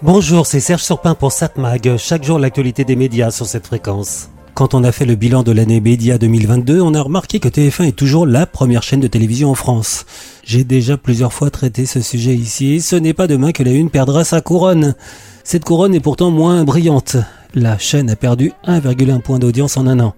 [0.00, 1.96] Bonjour, c'est Serge Surpin pour SatMag.
[1.96, 4.28] Chaque jour, l'actualité des médias sur cette fréquence.
[4.54, 7.88] Quand on a fait le bilan de l'année média 2022, on a remarqué que TF1
[7.88, 10.06] est toujours la première chaîne de télévision en France.
[10.44, 13.90] J'ai déjà plusieurs fois traité ce sujet ici ce n'est pas demain que la une
[13.90, 14.94] perdra sa couronne.
[15.42, 17.16] Cette couronne est pourtant moins brillante.
[17.54, 20.14] La chaîne a perdu 1,1 point d'audience en un an.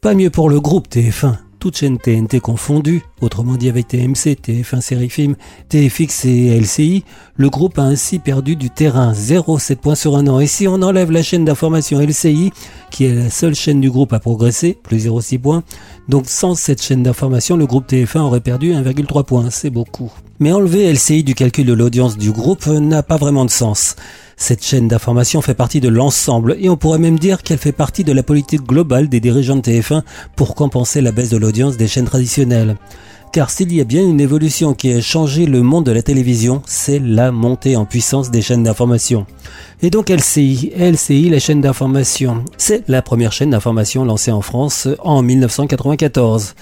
[0.00, 4.80] Pas mieux pour le groupe TF1 toutes chaînes TNT confondues, autrement dit avec TMC, TF1
[4.80, 5.36] Série Film,
[5.68, 7.04] TFX et LCI,
[7.36, 10.40] le groupe a ainsi perdu du terrain, 0,7 points sur un an.
[10.40, 12.52] Et si on enlève la chaîne d'information LCI,
[12.90, 15.62] qui est la seule chaîne du groupe à progresser, plus 0,6 points,
[16.08, 20.12] donc sans cette chaîne d'information, le groupe TF1 aurait perdu 1,3 points, c'est beaucoup.
[20.38, 23.96] Mais enlever LCI du calcul de l'audience du groupe n'a pas vraiment de sens.
[24.38, 28.04] Cette chaîne d'information fait partie de l'ensemble et on pourrait même dire qu'elle fait partie
[28.04, 30.02] de la politique globale des dirigeants de TF1
[30.36, 32.76] pour compenser la baisse de l'audience des chaînes traditionnelles.
[33.32, 36.62] Car s'il y a bien une évolution qui a changé le monde de la télévision,
[36.66, 39.26] c'est la montée en puissance des chaînes d'information.
[39.82, 44.86] Et donc LCI, LCI, la chaîne d'information, c'est la première chaîne d'information lancée en France
[45.00, 46.54] en 1994.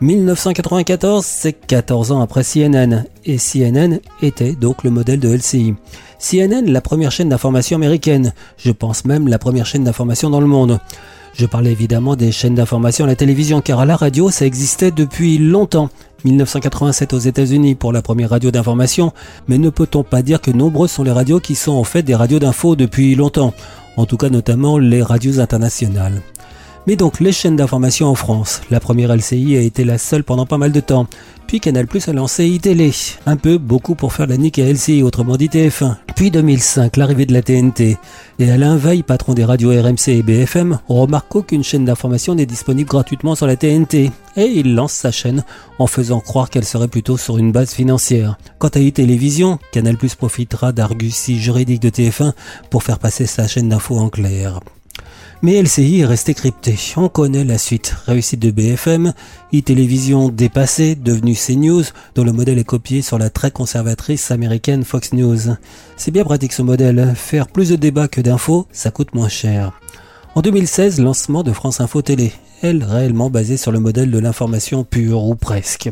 [0.00, 5.74] 1994, c'est 14 ans après CNN, et CNN était donc le modèle de LCI.
[6.18, 10.46] CNN, la première chaîne d'information américaine, je pense même la première chaîne d'information dans le
[10.46, 10.80] monde.
[11.34, 14.90] Je parlais évidemment des chaînes d'information à la télévision, car à la radio, ça existait
[14.90, 15.90] depuis longtemps.
[16.24, 19.12] 1987 aux États-Unis pour la première radio d'information,
[19.48, 22.14] mais ne peut-on pas dire que nombreuses sont les radios qui sont en fait des
[22.14, 23.52] radios d'info depuis longtemps,
[23.98, 26.22] en tout cas notamment les radios internationales.
[26.90, 28.62] Mais donc les chaînes d'information en France.
[28.68, 31.06] La première LCI a été la seule pendant pas mal de temps.
[31.46, 32.90] Puis Canal Plus a lancé iTélé.
[33.26, 35.94] Un peu, beaucoup pour faire la nique à LCI, autrement dit TF1.
[36.16, 37.96] Puis 2005, l'arrivée de la TNT.
[38.40, 42.90] Et Alain Veil, patron des radios RMC et BFM, remarque qu'aucune chaîne d'information n'est disponible
[42.90, 44.10] gratuitement sur la TNT.
[44.36, 45.44] Et il lance sa chaîne
[45.78, 48.36] en faisant croire qu'elle serait plutôt sur une base financière.
[48.58, 52.32] Quant à iTélévision, Canal Plus profitera d'argusies juridiques de TF1
[52.68, 54.58] pour faire passer sa chaîne d'infos en clair.
[55.42, 56.78] Mais LCI est resté crypté.
[56.96, 57.94] On connaît la suite.
[58.06, 59.14] Réussite de BFM,
[59.54, 61.84] e-télévision dépassée, devenue CNews,
[62.14, 65.56] dont le modèle est copié sur la très conservatrice américaine Fox News.
[65.96, 67.14] C'est bien pratique ce modèle.
[67.16, 69.72] Faire plus de débats que d'infos, ça coûte moins cher.
[70.34, 74.84] En 2016, lancement de France Info Télé, elle réellement basée sur le modèle de l'information
[74.84, 75.90] pure ou presque.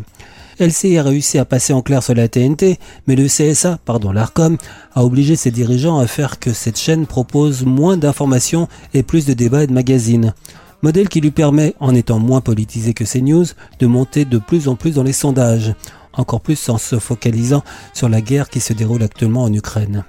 [0.60, 4.56] LCI a réussi à passer en clair sur la TNT, mais le CSA, pardon, l'ARCOM,
[4.94, 9.34] a obligé ses dirigeants à faire que cette chaîne propose moins d'informations et plus de
[9.34, 10.34] débats et de magazines.
[10.82, 13.46] Modèle qui lui permet, en étant moins politisé que CNews,
[13.78, 15.74] de monter de plus en plus dans les sondages,
[16.12, 17.62] encore plus en se focalisant
[17.94, 20.04] sur la guerre qui se déroule actuellement en Ukraine.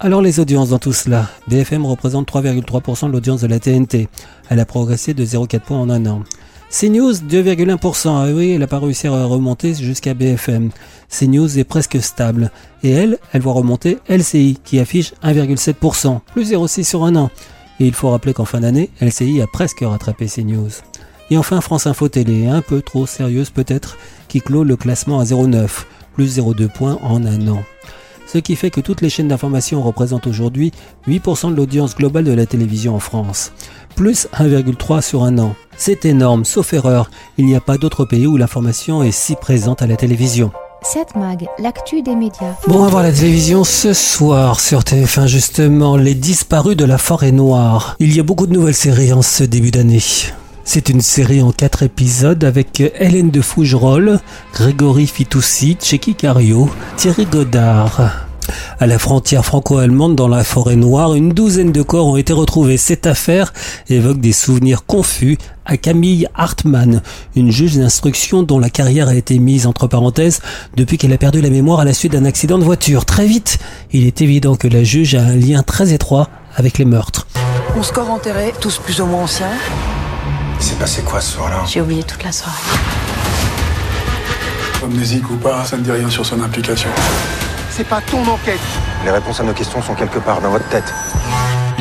[0.00, 4.08] Alors les audiences dans tout cela, BFM représente 3,3% de l'audience de la TNT.
[4.50, 6.24] Elle a progressé de 0,4 points en un an.
[6.70, 8.08] CNews 2,1%.
[8.08, 10.70] Ah oui, elle n'a pas réussi à remonter jusqu'à BFM.
[11.08, 12.50] CNews est presque stable.
[12.82, 17.30] Et elle, elle voit remonter LCI qui affiche 1,7%, plus 0,6 sur un an.
[17.80, 20.70] Et il faut rappeler qu'en fin d'année, LCI a presque rattrapé CNews.
[21.30, 23.96] Et enfin France Info Télé, un peu trop sérieuse peut-être,
[24.28, 25.68] qui clôt le classement à 0,9,
[26.14, 27.64] plus 0,2 points en un an
[28.26, 30.72] ce qui fait que toutes les chaînes d'information représentent aujourd'hui
[31.06, 33.52] 8% de l'audience globale de la télévision en France,
[33.94, 35.54] plus 1,3 sur un an.
[35.76, 39.82] C'est énorme, sauf erreur, il n'y a pas d'autre pays où l'information est si présente
[39.82, 40.52] à la télévision.
[40.82, 42.54] 7 Mag, l'actu des médias.
[42.68, 46.98] Bon, on va voir la télévision ce soir sur TF1 justement, Les disparus de la
[46.98, 47.96] forêt noire.
[48.00, 50.02] Il y a beaucoup de nouvelles séries en ce début d'année.
[50.62, 54.20] C'est une série en quatre épisodes avec Hélène de Fougerolles,
[54.52, 58.28] Grégory Fitoussi, Checky Cario, Thierry Godard.
[58.78, 62.76] À la frontière franco-allemande, dans la forêt noire, une douzaine de corps ont été retrouvés.
[62.76, 63.52] Cette affaire
[63.88, 67.02] évoque des souvenirs confus à Camille Hartmann,
[67.36, 70.40] une juge d'instruction dont la carrière a été mise entre parenthèses
[70.76, 73.04] depuis qu'elle a perdu la mémoire à la suite d'un accident de voiture.
[73.04, 73.58] Très vite,
[73.92, 77.26] il est évident que la juge a un lien très étroit avec les meurtres.
[77.76, 79.50] On se corps enterré, tous plus ou moins anciens.
[80.58, 81.62] C'est passé quoi ce soir-là?
[81.66, 82.56] J'ai oublié toute la soirée.
[84.82, 86.90] Amnésique ou pas, ça ne dit rien sur son implication
[87.76, 88.60] c'est pas ton enquête.
[89.04, 90.94] Les réponses à nos questions sont quelque part dans votre tête.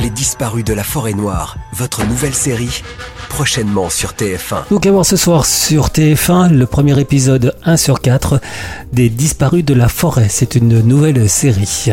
[0.01, 2.81] Les disparus de la forêt noire, votre nouvelle série,
[3.30, 4.69] prochainement sur TF1.
[4.72, 8.42] Donc à voir ce soir sur TF1, le premier épisode 1 sur 4
[8.92, 10.28] des disparus de la forêt.
[10.30, 11.92] C'est une nouvelle série.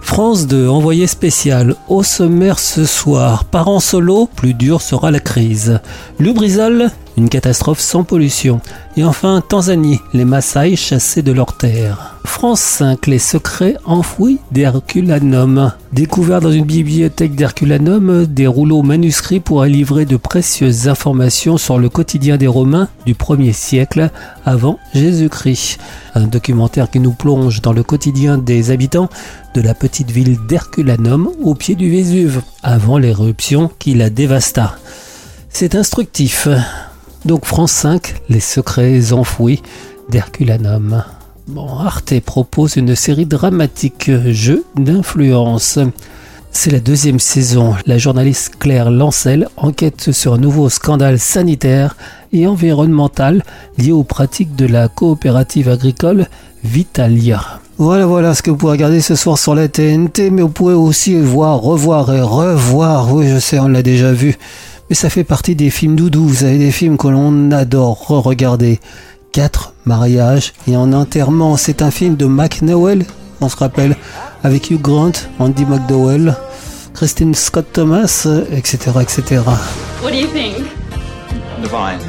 [0.00, 3.44] France 2, envoyé spécial, au sommaire ce soir.
[3.44, 5.80] Parents solo, plus dur sera la crise.
[6.18, 8.60] Lubrizol, une catastrophe sans pollution.
[8.96, 12.16] Et enfin, Tanzanie, les Maasai chassés de leur terre.
[12.24, 15.72] France 5, les secrets enfouis d'Herculanum.
[15.92, 21.88] Découvert dans une bibliothèque d'Herculanum, des rouleaux manuscrits pourraient livrer de précieuses informations sur le
[21.88, 24.10] quotidien des Romains du 1er siècle
[24.44, 25.78] avant Jésus-Christ.
[26.14, 29.08] Un documentaire qui nous plonge dans le quotidien des habitants
[29.54, 34.76] de la petite ville d'Herculanum au pied du Vésuve, avant l'éruption qui la dévasta.
[35.48, 36.48] C'est instructif.
[37.24, 39.62] Donc France 5, les secrets enfouis
[40.08, 41.04] d'Herculanum.
[41.48, 45.78] Bon, Arte propose une série dramatique jeu d'influence.
[46.50, 47.74] C'est la deuxième saison.
[47.86, 51.96] La journaliste Claire Lancel enquête sur un nouveau scandale sanitaire
[52.32, 53.42] et environnemental
[53.78, 56.26] lié aux pratiques de la coopérative agricole
[56.64, 57.60] Vitalia.
[57.78, 60.74] Voilà, voilà ce que vous pouvez regarder ce soir sur la TNT, mais vous pouvez
[60.74, 63.12] aussi voir, revoir et revoir.
[63.14, 64.36] Oui, je sais, on l'a déjà vu.
[64.90, 66.26] Mais ça fait partie des films doudou.
[66.26, 68.80] Vous avez des films que l'on adore re-regarder.
[69.30, 71.56] Quatre mariages et un enterrement.
[71.56, 73.06] C'est un film de McNowell,
[73.40, 73.96] on se rappelle,
[74.42, 76.34] avec Hugh Grant, Andy McDowell,
[76.92, 79.42] Christine Scott Thomas, etc., etc.
[80.02, 80.56] What do you think?
[81.62, 82.00] Divine.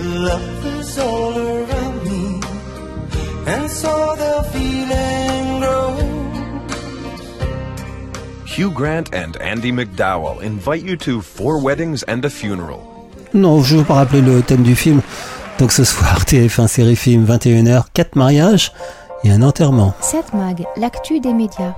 [8.52, 12.82] Hugh Grant and Andy McDowell invite you to Four Weddings and a Funeral.
[13.34, 15.02] Non, je veux pas rappeler le thème du film.
[15.58, 18.74] Donc ce soir, TF1 série film 21h, 4 mariages
[19.24, 19.94] et un enterrement.
[20.02, 21.76] 7 Mag, l'actu des médias.